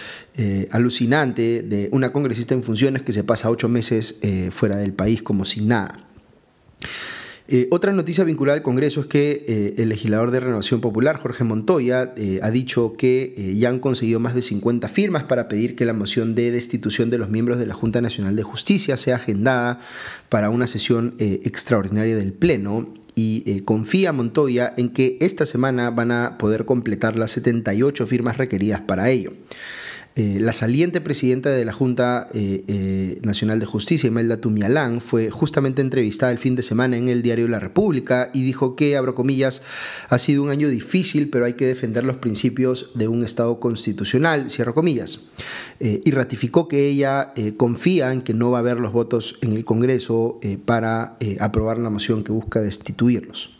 alucinante 0.70 1.60
de 1.60 1.90
una 1.92 2.12
congresista 2.12 2.54
en 2.54 2.62
funciones 2.62 3.02
que 3.02 3.12
se 3.12 3.24
pasa 3.24 3.50
ocho 3.50 3.68
meses 3.68 4.20
fuera 4.48 4.76
del 4.78 4.94
país 4.94 5.22
como 5.22 5.44
sin 5.44 5.68
nada. 5.68 5.98
Eh, 7.46 7.68
otra 7.70 7.92
noticia 7.92 8.24
vinculada 8.24 8.56
al 8.56 8.62
Congreso 8.62 9.00
es 9.00 9.06
que 9.06 9.44
eh, 9.46 9.74
el 9.76 9.90
legislador 9.90 10.30
de 10.30 10.40
Renovación 10.40 10.80
Popular, 10.80 11.18
Jorge 11.18 11.44
Montoya, 11.44 12.14
eh, 12.16 12.40
ha 12.42 12.50
dicho 12.50 12.94
que 12.96 13.54
ya 13.58 13.68
han 13.68 13.80
conseguido 13.80 14.18
más 14.18 14.34
de 14.34 14.40
50 14.40 14.88
firmas 14.88 15.24
para 15.24 15.46
pedir 15.46 15.76
que 15.76 15.84
la 15.84 15.92
moción 15.92 16.34
de 16.34 16.50
destitución 16.50 17.10
de 17.10 17.18
los 17.18 17.28
miembros 17.28 17.58
de 17.58 17.66
la 17.66 17.74
Junta 17.74 18.00
Nacional 18.00 18.34
de 18.34 18.42
Justicia 18.42 18.96
sea 18.96 19.16
agendada 19.16 19.78
para 20.30 20.48
una 20.48 20.66
sesión 20.66 21.14
extraordinaria 21.18 22.16
del 22.16 22.32
Pleno 22.32 22.88
y 23.14 23.60
confía 23.60 24.12
Montoya 24.12 24.72
en 24.76 24.88
que 24.88 25.18
esta 25.20 25.46
semana 25.46 25.90
van 25.90 26.10
a 26.10 26.38
poder 26.38 26.64
completar 26.64 27.18
las 27.18 27.32
78 27.32 28.06
firmas 28.06 28.38
requeridas 28.38 28.80
para 28.80 29.10
ello. 29.10 29.32
Eh, 30.16 30.38
la 30.38 30.52
saliente 30.52 31.00
presidenta 31.00 31.50
de 31.50 31.64
la 31.64 31.72
Junta 31.72 32.28
eh, 32.32 32.62
eh, 32.68 33.18
Nacional 33.22 33.58
de 33.58 33.66
Justicia, 33.66 34.06
Imelda 34.06 34.36
Tumialán, 34.36 35.00
fue 35.00 35.28
justamente 35.28 35.82
entrevistada 35.82 36.30
el 36.30 36.38
fin 36.38 36.54
de 36.54 36.62
semana 36.62 36.96
en 36.96 37.08
el 37.08 37.20
diario 37.20 37.48
La 37.48 37.58
República 37.58 38.30
y 38.32 38.44
dijo 38.44 38.76
que, 38.76 38.96
abro 38.96 39.16
comillas, 39.16 39.62
ha 40.08 40.18
sido 40.18 40.44
un 40.44 40.50
año 40.50 40.68
difícil, 40.68 41.30
pero 41.30 41.46
hay 41.46 41.54
que 41.54 41.66
defender 41.66 42.04
los 42.04 42.18
principios 42.18 42.92
de 42.94 43.08
un 43.08 43.24
Estado 43.24 43.58
constitucional, 43.58 44.52
cierro 44.52 44.74
comillas. 44.74 45.18
y 45.80 46.10
ratificó 46.12 46.68
que 46.68 46.86
ella 46.86 47.32
confía 47.56 48.12
en 48.12 48.22
que 48.22 48.34
no 48.34 48.52
va 48.52 48.58
a 48.58 48.60
haber 48.60 48.78
los 48.78 48.92
votos 48.92 49.38
en 49.42 49.52
el 49.52 49.64
Congreso 49.64 50.38
para 50.64 51.16
aprobar 51.40 51.78
la 51.78 51.90
moción 51.90 52.22
que 52.22 52.30
busca 52.30 52.60
destituirlos. 52.60 53.50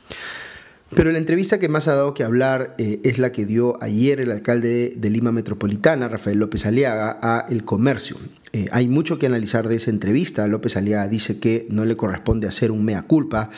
Pero 0.90 1.10
la 1.10 1.18
entrevista 1.18 1.58
que 1.58 1.68
más 1.68 1.88
ha 1.88 1.94
dado 1.94 2.14
que 2.14 2.24
hablar 2.24 2.74
eh, 2.78 3.00
es 3.04 3.18
la 3.18 3.32
que 3.32 3.46
dio 3.46 3.82
ayer 3.82 4.20
el 4.20 4.30
alcalde 4.30 4.92
de 4.96 5.10
Lima 5.10 5.32
Metropolitana, 5.32 6.08
Rafael 6.08 6.38
López 6.38 6.66
Aliaga, 6.66 7.18
a 7.20 7.46
El 7.48 7.64
Comercio. 7.64 8.16
Eh, 8.52 8.68
hay 8.70 8.86
mucho 8.86 9.18
que 9.18 9.26
analizar 9.26 9.66
de 9.66 9.76
esa 9.76 9.90
entrevista. 9.90 10.46
López 10.46 10.76
Aliaga 10.76 11.08
dice 11.08 11.40
que 11.40 11.66
no 11.70 11.84
le 11.84 11.96
corresponde 11.96 12.46
hacer 12.46 12.70
un 12.70 12.84
mea 12.84 13.02
culpa 13.02 13.50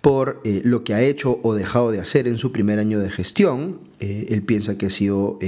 por 0.00 0.40
eh, 0.44 0.60
lo 0.62 0.84
que 0.84 0.94
ha 0.94 1.02
hecho 1.02 1.40
o 1.42 1.54
dejado 1.54 1.90
de 1.90 2.00
hacer 2.00 2.28
en 2.28 2.38
su 2.38 2.52
primer 2.52 2.78
año 2.78 3.00
de 3.00 3.10
gestión. 3.10 3.80
él 3.98 4.42
piensa 4.42 4.76
que 4.76 4.86
ha 4.86 4.90
sido 4.90 5.38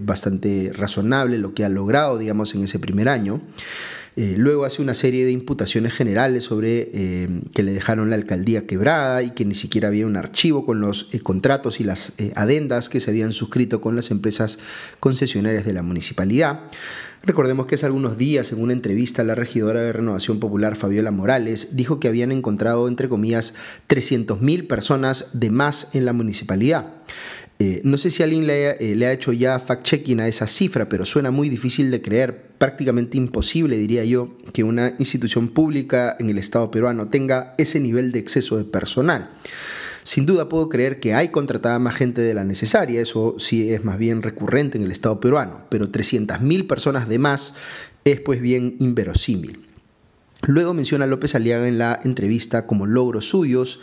bastante 0.00 0.72
razonable 0.74 1.38
lo 1.38 1.54
que 1.54 1.64
ha 1.64 1.68
logrado, 1.68 2.18
digamos, 2.18 2.54
en 2.56 2.64
ese 2.64 2.80
primer 2.80 3.08
año. 3.08 3.40
Eh, 4.16 4.34
luego 4.36 4.64
hace 4.64 4.82
una 4.82 4.94
serie 4.94 5.24
de 5.24 5.32
imputaciones 5.32 5.92
generales 5.92 6.44
sobre 6.44 6.90
eh, 6.92 7.28
que 7.54 7.62
le 7.62 7.72
dejaron 7.72 8.10
la 8.10 8.16
alcaldía 8.16 8.66
quebrada 8.66 9.22
y 9.22 9.30
que 9.30 9.44
ni 9.44 9.54
siquiera 9.54 9.88
había 9.88 10.06
un 10.06 10.16
archivo 10.16 10.66
con 10.66 10.80
los 10.80 11.08
eh, 11.12 11.20
contratos 11.20 11.80
y 11.80 11.84
las 11.84 12.12
adendas 12.34 12.88
que 12.88 13.00
se 13.00 13.10
habían 13.10 13.32
suscrito 13.32 13.80
con 13.80 13.96
las 13.96 14.10
empresas 14.10 14.58
concesionarias 14.98 15.64
de 15.64 15.72
la 15.72 15.82
municipalidad. 15.82 16.60
Recordemos 17.22 17.66
que 17.66 17.74
hace 17.74 17.84
algunos 17.84 18.16
días, 18.16 18.50
en 18.50 18.62
una 18.62 18.72
entrevista, 18.72 19.22
la 19.24 19.34
regidora 19.34 19.82
de 19.82 19.92
Renovación 19.92 20.40
Popular, 20.40 20.74
Fabiola 20.74 21.10
Morales, 21.10 21.76
dijo 21.76 22.00
que 22.00 22.08
habían 22.08 22.32
encontrado, 22.32 22.88
entre 22.88 23.10
comillas, 23.10 23.52
300.000 23.88 24.66
personas 24.66 25.28
de 25.34 25.50
más 25.50 25.94
en 25.94 26.06
la 26.06 26.14
municipalidad. 26.14 26.94
Eh, 27.62 27.82
no 27.84 27.98
sé 27.98 28.10
si 28.10 28.22
alguien 28.22 28.46
eh, 28.48 28.94
le, 28.96 29.06
ha 29.06 29.12
hecho 29.12 29.34
ya 29.34 29.60
fact-checking 29.60 30.18
a 30.20 30.26
esa 30.26 30.46
cifra, 30.46 30.88
pero 30.88 31.04
suena 31.04 31.30
muy 31.30 31.50
difícil 31.50 31.90
de 31.90 32.00
creer, 32.00 32.52
prácticamente 32.56 33.18
imposible, 33.18 33.76
diría 33.76 34.02
yo, 34.02 34.38
que 34.54 34.64
una 34.64 34.94
institución 34.98 35.48
pública 35.48 36.16
en 36.18 36.30
el 36.30 36.38
Estado 36.38 36.70
peruano 36.70 37.08
tenga 37.08 37.54
ese 37.58 37.78
nivel 37.78 38.12
de 38.12 38.18
exceso 38.18 38.56
de 38.56 38.64
personal. 38.64 39.28
Sin 40.04 40.24
duda 40.24 40.48
puedo 40.48 40.70
creer 40.70 41.00
que 41.00 41.12
hay 41.12 41.28
contratada 41.28 41.78
más 41.78 41.96
gente 41.96 42.22
de 42.22 42.32
la 42.32 42.44
necesaria, 42.44 43.02
eso 43.02 43.36
sí 43.38 43.70
es 43.70 43.84
más 43.84 43.98
bien 43.98 44.22
recurrente 44.22 44.78
en 44.78 44.84
el 44.84 44.90
Estado 44.90 45.20
peruano, 45.20 45.66
pero 45.68 45.92
300.000 45.92 46.66
personas 46.66 47.10
de 47.10 47.18
más 47.18 47.52
es 48.06 48.22
pues 48.22 48.40
bien 48.40 48.76
inverosímil. 48.78 49.69
Luego 50.46 50.72
menciona 50.72 51.06
López 51.06 51.34
Aliaga 51.34 51.68
en 51.68 51.76
la 51.76 52.00
entrevista 52.02 52.66
como 52.66 52.86
logros 52.86 53.28
suyos 53.28 53.78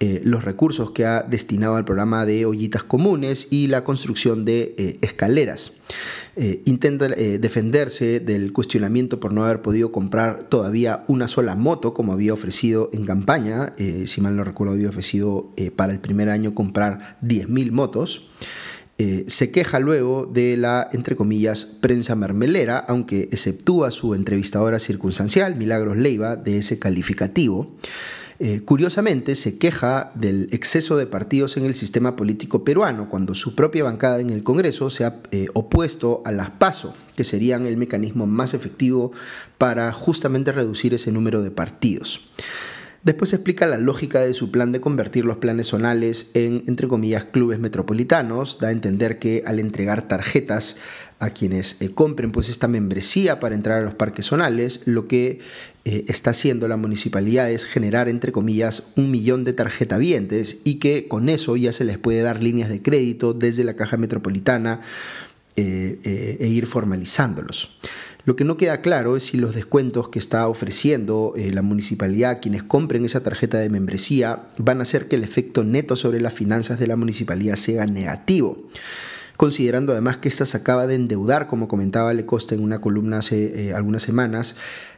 eh, 0.00 0.22
los 0.24 0.42
recursos 0.42 0.92
que 0.92 1.04
ha 1.04 1.22
destinado 1.22 1.76
al 1.76 1.84
programa 1.84 2.24
de 2.24 2.46
ollitas 2.46 2.82
comunes 2.82 3.48
y 3.50 3.66
la 3.66 3.84
construcción 3.84 4.46
de 4.46 4.74
eh, 4.78 4.98
escaleras. 5.02 5.72
Eh, 6.36 6.62
intenta 6.66 7.08
defenderse 7.08 8.20
del 8.20 8.52
cuestionamiento 8.52 9.18
por 9.20 9.32
no 9.32 9.44
haber 9.44 9.60
podido 9.60 9.90
comprar 9.90 10.44
todavía 10.44 11.04
una 11.08 11.26
sola 11.28 11.56
moto 11.56 11.92
como 11.94 12.12
había 12.12 12.32
ofrecido 12.32 12.90
en 12.92 13.04
campaña. 13.04 13.74
si 14.06 14.20
mal 14.20 14.36
no 14.36 14.44
recuerdo, 14.44 14.74
había 14.74 14.88
ofrecido 14.88 15.52
para 15.76 15.92
el 15.92 15.98
primer 15.98 16.30
año 16.30 16.54
comprar 16.54 17.18
10.000 17.22 17.72
motos. 17.72 18.28
Eh, 19.00 19.24
se 19.28 19.52
queja 19.52 19.78
luego 19.78 20.26
de 20.26 20.56
la, 20.56 20.88
entre 20.92 21.14
comillas, 21.14 21.64
prensa 21.64 22.16
mermelera, 22.16 22.78
aunque 22.78 23.28
exceptúa 23.30 23.92
su 23.92 24.14
entrevistadora 24.14 24.80
circunstancial, 24.80 25.54
Milagros 25.54 25.96
Leiva, 25.96 26.34
de 26.34 26.58
ese 26.58 26.80
calificativo. 26.80 27.76
Eh, 28.40 28.62
curiosamente, 28.64 29.36
se 29.36 29.56
queja 29.58 30.10
del 30.16 30.48
exceso 30.50 30.96
de 30.96 31.06
partidos 31.06 31.56
en 31.56 31.64
el 31.64 31.74
sistema 31.74 32.16
político 32.16 32.64
peruano, 32.64 33.08
cuando 33.08 33.36
su 33.36 33.54
propia 33.54 33.84
bancada 33.84 34.20
en 34.20 34.30
el 34.30 34.42
Congreso 34.42 34.90
se 34.90 35.04
ha 35.04 35.20
eh, 35.30 35.46
opuesto 35.54 36.22
a 36.24 36.32
las 36.32 36.50
PASO, 36.50 36.92
que 37.16 37.22
serían 37.22 37.66
el 37.66 37.76
mecanismo 37.76 38.26
más 38.26 38.52
efectivo 38.52 39.12
para 39.58 39.92
justamente 39.92 40.50
reducir 40.50 40.94
ese 40.94 41.12
número 41.12 41.42
de 41.42 41.52
partidos. 41.52 42.30
Después 43.04 43.32
explica 43.32 43.66
la 43.66 43.78
lógica 43.78 44.20
de 44.20 44.34
su 44.34 44.50
plan 44.50 44.72
de 44.72 44.80
convertir 44.80 45.24
los 45.24 45.36
planes 45.36 45.68
zonales 45.68 46.30
en, 46.34 46.64
entre 46.66 46.88
comillas, 46.88 47.24
clubes 47.24 47.60
metropolitanos. 47.60 48.58
Da 48.58 48.68
a 48.68 48.72
entender 48.72 49.18
que 49.20 49.44
al 49.46 49.60
entregar 49.60 50.08
tarjetas 50.08 50.76
a 51.20 51.30
quienes 51.30 51.80
eh, 51.80 51.90
compren 51.94 52.32
pues 52.32 52.48
esta 52.48 52.66
membresía 52.66 53.38
para 53.38 53.54
entrar 53.54 53.78
a 53.78 53.84
los 53.84 53.94
parques 53.94 54.26
zonales, 54.26 54.82
lo 54.86 55.06
que 55.06 55.38
eh, 55.84 56.04
está 56.08 56.30
haciendo 56.30 56.66
la 56.66 56.76
municipalidad 56.76 57.50
es 57.50 57.66
generar, 57.66 58.08
entre 58.08 58.32
comillas, 58.32 58.92
un 58.96 59.10
millón 59.12 59.44
de 59.44 59.52
tarjetavientes 59.52 60.60
y 60.64 60.80
que 60.80 61.06
con 61.06 61.28
eso 61.28 61.56
ya 61.56 61.72
se 61.72 61.84
les 61.84 61.98
puede 61.98 62.22
dar 62.22 62.42
líneas 62.42 62.68
de 62.68 62.82
crédito 62.82 63.32
desde 63.32 63.62
la 63.62 63.74
caja 63.74 63.96
metropolitana 63.96 64.80
eh, 65.56 66.36
e 66.40 66.46
ir 66.48 66.66
formalizándolos. 66.66 67.78
Lo 68.24 68.36
que 68.36 68.44
no 68.44 68.56
queda 68.56 68.82
claro 68.82 69.16
es 69.16 69.24
si 69.24 69.38
los 69.38 69.54
descuentos 69.54 70.08
que 70.10 70.18
está 70.18 70.48
ofreciendo 70.48 71.32
eh, 71.36 71.50
la 71.52 71.62
municipalidad 71.62 72.30
a 72.32 72.40
quienes 72.40 72.62
compren 72.62 73.04
esa 73.04 73.22
tarjeta 73.22 73.58
de 73.58 73.70
membresía 73.70 74.48
van 74.58 74.80
a 74.80 74.82
hacer 74.82 75.08
que 75.08 75.16
el 75.16 75.24
efecto 75.24 75.64
neto 75.64 75.96
sobre 75.96 76.20
las 76.20 76.34
finanzas 76.34 76.78
de 76.78 76.86
la 76.86 76.96
municipalidad 76.96 77.56
sea 77.56 77.86
negativo 77.86 78.68
considerando 79.38 79.92
además 79.92 80.16
que 80.16 80.28
esta 80.28 80.44
se 80.44 80.56
acaba 80.56 80.88
de 80.88 80.96
endeudar, 80.96 81.46
como 81.46 81.68
comentaba 81.68 82.12
Le 82.12 82.26
Costa 82.26 82.56
en 82.56 82.62
una 82.62 82.80
columna 82.80 83.18
hace 83.18 83.68
eh, 83.68 83.72
algunas 83.72 84.02
semanas, 84.02 84.56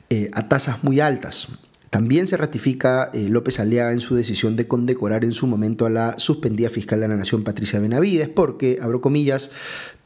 eh, 0.09 0.31
a 0.33 0.49
tasas 0.49 0.83
muy 0.83 0.99
altas. 0.99 1.49
También 1.91 2.29
se 2.29 2.37
ratifica 2.37 3.11
López 3.13 3.59
Aliaga 3.59 3.93
en 3.93 3.99
su 3.99 4.15
decisión 4.15 4.55
de 4.55 4.69
condecorar 4.69 5.25
en 5.25 5.33
su 5.33 5.49
momento 5.49 5.87
a 5.87 5.91
la 5.91 6.19
suspendida 6.19 6.69
fiscal 6.69 7.01
de 7.01 7.09
la 7.09 7.17
Nación, 7.17 7.43
Patricia 7.43 7.81
Benavides, 7.81 8.29
porque, 8.29 8.79
abro 8.81 9.01
comillas, 9.01 9.51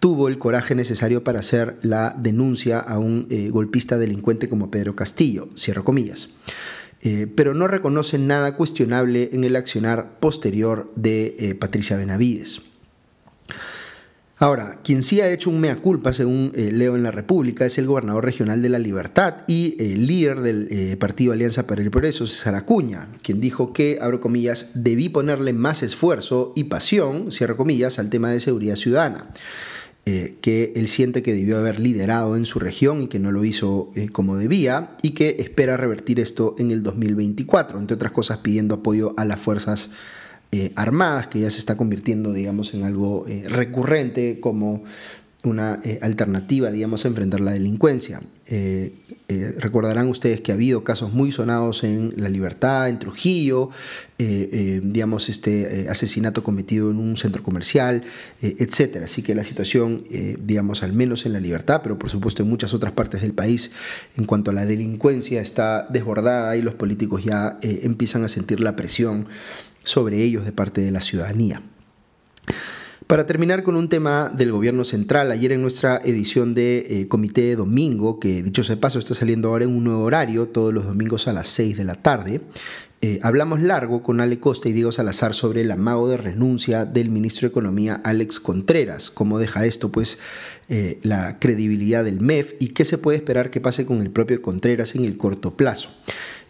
tuvo 0.00 0.29
el 0.29 0.38
coraje 0.38 0.75
necesario 0.75 1.25
para 1.25 1.41
hacer 1.41 1.76
la 1.83 2.17
denuncia 2.19 2.79
a 2.79 2.99
un 2.99 3.26
eh, 3.31 3.50
golpista 3.50 3.99
delincuente 3.99 4.49
como 4.49 4.71
Pedro 4.71 4.97
Castillo, 4.97 5.50
cierro 5.57 5.85
comillas. 5.85 6.31
Eh, 7.03 7.26
pero 7.35 7.53
no 7.53 7.69
reconoce 7.69 8.19
nada 8.19 8.57
cuestionable 8.57 9.29
en 9.33 9.45
el 9.45 9.57
accionar 9.57 10.19
posterior 10.21 10.91
de 10.97 11.37
eh, 11.38 11.55
Patricia 11.55 11.99
Benavides. 11.99 12.74
Ahora, 14.37 14.81
quien 14.83 15.03
sí 15.03 15.21
ha 15.21 15.31
hecho 15.31 15.49
un 15.49 15.61
mea 15.61 15.76
culpa, 15.76 16.12
según 16.12 16.50
leo 16.55 16.97
en 16.97 17.05
la 17.05 17.12
República, 17.12 17.67
es 17.67 17.79
el 17.79 17.87
gobernador 17.87 18.25
regional 18.25 18.62
de 18.62 18.69
la 18.69 18.81
Libertad 18.81 19.43
y 19.47 19.76
el 19.79 20.09
líder 20.09 20.41
del 20.41 20.99
partido 20.99 21.33
Alianza 21.33 21.69
para 21.69 21.83
el 21.83 21.91
Progreso, 21.91 22.26
César 22.26 22.57
Acuña, 22.57 23.09
quien 23.23 23.41
dijo 23.41 23.73
que, 23.73 23.99
abro 24.00 24.21
comillas, 24.21 24.73
debí 24.75 25.09
ponerle 25.09 25.53
más 25.53 25.85
esfuerzo 25.85 26.53
y 26.57 26.64
pasión, 26.64 27.31
cierro 27.31 27.57
comillas, 27.57 28.00
al 28.00 28.11
tema 28.11 28.31
de 28.31 28.41
seguridad 28.41 28.75
ciudadana. 28.75 29.31
Eh, 30.07 30.37
que 30.43 30.75
él 30.76 30.87
siente 30.88 31.23
que 31.23 31.33
debió 31.33 31.57
haber 31.57 31.81
liderado 31.81 32.37
en 32.37 32.45
su 32.45 32.59
región 32.59 33.00
y 33.03 33.07
que 33.07 33.19
no 33.19 33.33
lo 33.33 33.43
hizo 33.43 33.91
eh, 33.95 34.11
como 34.11 34.37
debía 34.37 34.99
y 35.00 35.12
que 35.12 35.37
espera 35.38 35.79
revertir 35.79 36.21
esto 36.21 36.55
en 36.59 36.71
el 36.73 36.83
2024, 36.83 37.79
entre 37.79 37.95
otras 37.95 38.12
cosas 38.12 38.37
pidiendo 38.38 38.75
apoyo 38.75 39.14
a 39.17 39.25
las 39.25 39.41
Fuerzas 39.41 39.93
eh, 40.57 40.73
Armadas, 40.77 41.29
que 41.29 41.41
ya 41.41 41.51
se 41.51 41.59
está 41.59 41.77
convirtiendo, 41.77 42.33
digamos, 42.33 42.75
en 42.75 42.85
algo 42.85 43.27
recurrente 43.49 44.41
como 44.41 44.85
una 45.45 45.79
eh, 45.85 45.99
alternativa, 46.03 46.71
digamos, 46.71 47.05
a 47.05 47.09
enfrentar 47.09 47.41
la 47.41 47.53
delincuencia. 47.53 48.21
Eh, 48.47 48.95
eh, 49.29 49.55
recordarán 49.59 50.09
ustedes 50.09 50.41
que 50.41 50.53
ha 50.53 50.55
habido 50.55 50.85
casos 50.85 51.13
muy 51.13 51.31
sonados 51.31 51.85
en 51.85 52.15
La 52.17 52.29
Libertad, 52.29 52.89
en 52.89 52.99
Trujillo, 52.99 53.71
digamos, 54.17 55.29
este 55.29 55.87
asesinato 55.91 56.43
cometido 56.43 56.91
en 56.91 56.99
un 56.99 57.17
centro 57.17 57.43
comercial, 57.43 58.05
etc. 58.41 59.03
Así 59.05 59.23
que 59.23 59.35
la 59.35 59.45
situación, 59.45 60.05
digamos, 60.41 60.83
al 60.83 60.93
menos 60.93 61.27
en 61.27 61.33
La 61.33 61.41
Libertad, 61.41 61.81
pero 61.83 61.99
por 61.99 62.09
supuesto 62.11 62.43
en 62.43 62.49
muchas 62.49 62.73
otras 62.75 62.93
partes 62.93 63.23
del 63.23 63.33
país, 63.33 63.73
en 64.17 64.25
cuanto 64.25 64.51
a 64.51 64.55
la 64.55 64.65
delincuencia, 64.65 65.43
está 65.43 65.87
desbordada 65.91 66.57
y 66.57 66.63
los 66.63 66.75
políticos 66.75 67.25
ya 67.25 67.59
empiezan 67.61 68.25
a 68.25 68.29
sentir 68.29 68.61
la 68.61 68.77
presión 68.77 69.27
sobre 69.85 70.23
ellos 70.23 70.45
de 70.45 70.53
parte 70.53 70.81
de 70.81 70.91
la 70.91 71.00
ciudadanía. 71.00 71.62
Para 73.07 73.26
terminar 73.26 73.62
con 73.62 73.76
un 73.76 73.91
tema 73.91 74.33
del 74.35 74.50
gobierno 74.50 74.83
central, 74.83 75.31
ayer 75.31 75.53
en 75.53 75.61
nuestra 75.61 76.00
edición 76.03 76.55
de 76.55 76.87
eh, 76.88 77.09
Comité 77.09 77.43
de 77.43 77.57
Domingo, 77.57 78.19
que 78.19 78.43
dicho 78.43 78.62
sea 78.62 78.76
paso 78.76 78.99
está 78.99 79.12
saliendo 79.12 79.50
ahora 79.50 79.64
en 79.64 79.76
un 79.76 79.85
nuevo 79.85 80.05
horario, 80.05 80.49
todos 80.49 80.73
los 80.73 80.87
domingos 80.87 81.29
a 81.29 81.35
las 81.35 81.49
6 81.49 81.76
de 81.76 81.85
la 81.85 81.97
tarde, 81.97 82.41
eh, 83.03 83.21
hablamos 83.23 83.61
largo 83.61 84.03
con 84.03 84.23
Ale 84.23 84.41
Costa 84.41 84.71
y 84.71 84.73
Diego 84.73 84.91
Salazar 84.91 85.35
sobre 85.35 85.61
el 85.61 85.71
amago 85.71 86.09
de 86.09 86.17
renuncia 86.17 86.87
del 86.87 87.11
ministro 87.11 87.47
de 87.47 87.50
Economía 87.50 88.00
Alex 88.03 88.41
Contreras, 88.41 89.11
cómo 89.11 89.38
deja 89.38 89.67
esto 89.67 89.93
pues 89.93 90.19
eh, 90.71 90.99
la 91.03 91.38
credibilidad 91.38 92.03
del 92.03 92.23
MEF 92.23 92.55
y 92.59 92.69
qué 92.69 92.87
se 92.87 92.97
puede 92.97 93.19
esperar 93.19 93.50
que 93.50 93.61
pase 93.61 93.85
con 93.85 94.00
el 94.00 94.09
propio 94.09 94.41
Contreras 94.41 94.95
en 94.95 95.05
el 95.05 95.19
corto 95.19 95.55
plazo. 95.55 95.91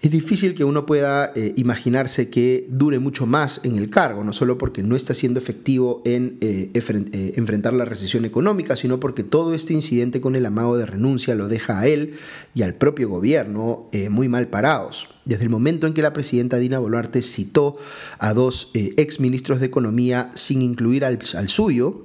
Es 0.04 0.10
difícil 0.10 0.54
que 0.54 0.64
uno 0.64 0.84
pueda 0.84 1.32
eh, 1.34 1.54
imaginarse 1.56 2.28
que 2.28 2.66
dure 2.68 2.98
mucho 2.98 3.24
más 3.24 3.62
en 3.64 3.76
el 3.76 3.88
cargo, 3.88 4.22
no 4.22 4.34
solo 4.34 4.58
porque 4.58 4.82
no 4.82 4.96
está 4.96 5.14
siendo 5.14 5.40
efectivo 5.40 6.02
en 6.04 6.36
eh, 6.42 6.70
eh, 6.74 7.32
enfrentar 7.36 7.72
la 7.72 7.86
recesión 7.86 8.26
económica, 8.26 8.76
sino 8.76 9.00
porque 9.00 9.24
todo 9.24 9.54
este 9.54 9.72
incidente 9.72 10.20
con 10.20 10.36
el 10.36 10.44
amago 10.44 10.76
de 10.76 10.84
renuncia 10.84 11.34
lo 11.34 11.48
deja 11.48 11.80
a 11.80 11.86
él 11.86 12.16
y 12.54 12.60
al 12.60 12.74
propio 12.74 13.08
gobierno 13.08 13.88
muy 14.10 14.28
mal 14.28 14.48
parados. 14.48 15.08
Desde 15.24 15.44
el 15.44 15.50
momento 15.50 15.86
en 15.86 15.94
que 15.94 16.02
la 16.02 16.12
presidenta 16.12 16.58
Dina 16.58 16.78
Boluarte 16.78 17.22
citó 17.22 17.76
a 18.18 18.34
dos 18.34 18.70
ex 18.74 19.20
ministros 19.20 19.58
de 19.58 19.66
Economía 19.66 20.30
sin 20.34 20.60
incluir 20.60 21.04
al, 21.04 21.18
al 21.34 21.48
suyo, 21.48 22.04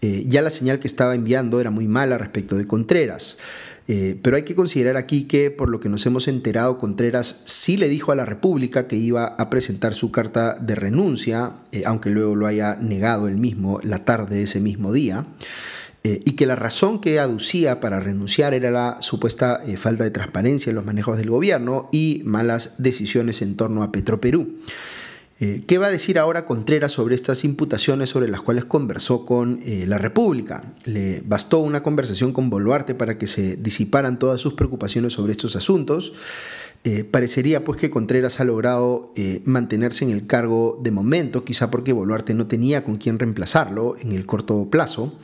ya 0.00 0.42
la 0.42 0.50
señal 0.50 0.78
que 0.80 0.86
estaba 0.86 1.14
enviando 1.14 1.60
era 1.60 1.70
muy 1.70 1.88
mala 1.88 2.18
respecto 2.18 2.56
de 2.56 2.66
Contreras. 2.66 3.38
Eh, 3.90 4.20
pero 4.22 4.36
hay 4.36 4.42
que 4.42 4.54
considerar 4.54 4.98
aquí 4.98 5.24
que, 5.24 5.50
por 5.50 5.70
lo 5.70 5.80
que 5.80 5.88
nos 5.88 6.04
hemos 6.04 6.28
enterado, 6.28 6.76
Contreras 6.76 7.40
sí 7.46 7.78
le 7.78 7.88
dijo 7.88 8.12
a 8.12 8.16
la 8.16 8.26
República 8.26 8.86
que 8.86 8.96
iba 8.96 9.24
a 9.24 9.48
presentar 9.48 9.94
su 9.94 10.12
carta 10.12 10.56
de 10.56 10.74
renuncia, 10.74 11.54
eh, 11.72 11.84
aunque 11.86 12.10
luego 12.10 12.36
lo 12.36 12.46
haya 12.46 12.76
negado 12.76 13.28
él 13.28 13.38
mismo 13.38 13.80
la 13.82 14.04
tarde 14.04 14.36
de 14.36 14.42
ese 14.42 14.60
mismo 14.60 14.92
día. 14.92 15.24
Eh, 16.04 16.20
y 16.24 16.32
que 16.32 16.44
la 16.44 16.54
razón 16.54 17.00
que 17.00 17.18
aducía 17.18 17.80
para 17.80 17.98
renunciar 17.98 18.52
era 18.52 18.70
la 18.70 18.98
supuesta 19.00 19.62
falta 19.76 20.04
de 20.04 20.10
transparencia 20.10 20.70
en 20.70 20.76
los 20.76 20.84
manejos 20.84 21.16
del 21.16 21.30
gobierno 21.30 21.88
y 21.90 22.22
malas 22.24 22.74
decisiones 22.76 23.40
en 23.40 23.56
torno 23.56 23.82
a 23.82 23.90
Petroperú. 23.90 24.58
Eh, 25.40 25.62
¿Qué 25.68 25.78
va 25.78 25.86
a 25.86 25.90
decir 25.90 26.18
ahora 26.18 26.44
Contreras 26.44 26.92
sobre 26.92 27.14
estas 27.14 27.44
imputaciones 27.44 28.10
sobre 28.10 28.28
las 28.28 28.40
cuales 28.40 28.64
conversó 28.64 29.24
con 29.24 29.60
eh, 29.64 29.84
la 29.86 29.96
República? 29.96 30.64
Le 30.84 31.22
bastó 31.24 31.60
una 31.60 31.82
conversación 31.82 32.32
con 32.32 32.50
Boluarte 32.50 32.96
para 32.96 33.18
que 33.18 33.28
se 33.28 33.56
disiparan 33.56 34.18
todas 34.18 34.40
sus 34.40 34.54
preocupaciones 34.54 35.12
sobre 35.12 35.30
estos 35.30 35.54
asuntos. 35.54 36.12
Eh, 36.82 37.04
parecería 37.04 37.62
pues 37.62 37.78
que 37.78 37.90
Contreras 37.90 38.40
ha 38.40 38.44
logrado 38.44 39.12
mantenerse 39.44 40.04
en 40.04 40.10
el 40.10 40.26
cargo 40.26 40.78
de 40.82 40.90
momento, 40.90 41.44
quizá 41.44 41.70
porque 41.70 41.92
Boluarte 41.92 42.34
no 42.34 42.46
tenía 42.46 42.84
con 42.84 42.96
quién 42.96 43.18
reemplazarlo 43.18 43.96
en 44.00 44.12
el 44.12 44.26
corto 44.26 44.68
plazo 44.70 45.18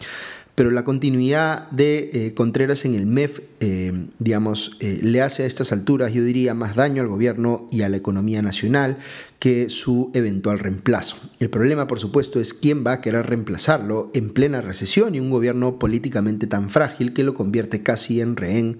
pero 0.54 0.70
la 0.70 0.84
continuidad 0.84 1.68
de 1.70 2.10
eh, 2.12 2.34
Contreras 2.34 2.84
en 2.84 2.94
el 2.94 3.06
MEF, 3.06 3.40
eh, 3.58 3.92
digamos, 4.20 4.76
eh, 4.80 5.00
le 5.02 5.20
hace 5.20 5.42
a 5.42 5.46
estas 5.46 5.72
alturas, 5.72 6.12
yo 6.12 6.22
diría, 6.22 6.54
más 6.54 6.76
daño 6.76 7.02
al 7.02 7.08
gobierno 7.08 7.68
y 7.72 7.82
a 7.82 7.88
la 7.88 7.96
economía 7.96 8.40
nacional 8.40 8.98
que 9.40 9.68
su 9.68 10.10
eventual 10.14 10.60
reemplazo. 10.60 11.16
El 11.40 11.50
problema, 11.50 11.88
por 11.88 11.98
supuesto, 11.98 12.40
es 12.40 12.54
quién 12.54 12.86
va 12.86 12.92
a 12.92 13.00
querer 13.00 13.26
reemplazarlo 13.26 14.10
en 14.14 14.30
plena 14.30 14.60
recesión 14.60 15.14
y 15.14 15.20
un 15.20 15.30
gobierno 15.30 15.78
políticamente 15.78 16.46
tan 16.46 16.70
frágil 16.70 17.12
que 17.12 17.24
lo 17.24 17.34
convierte 17.34 17.82
casi 17.82 18.20
en 18.20 18.36
rehén 18.36 18.78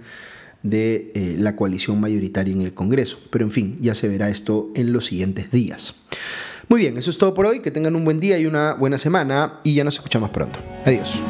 de 0.63 1.37
la 1.39 1.57
coalición 1.57 2.01
mayoritaria 2.01 2.55
en 2.55 2.63
el 2.63 2.73
Congreso. 2.73 3.19
Pero 3.29 3.45
en 3.45 3.51
fin, 3.51 3.77
ya 3.83 3.95
se 3.95 4.09
verá 4.09 4.31
esto 4.31 4.73
en 4.75 4.95
los 4.95 5.05
siguientes 5.05 5.51
días. 5.51 5.95
Muy 6.69 6.81
bien, 6.81 6.97
eso 6.97 7.11
es 7.11 7.19
todo 7.19 7.35
por 7.35 7.45
hoy. 7.45 7.61
Que 7.61 7.71
tengan 7.71 7.95
un 7.97 8.05
buen 8.07 8.19
día 8.19 8.39
y 8.39 8.47
una 8.47 8.73
buena 8.73 8.97
semana 8.97 9.61
y 9.63 9.75
ya 9.75 9.85
nos 9.85 9.97
escuchamos 9.97 10.31
pronto. 10.31 10.61
Adiós. 10.87 11.21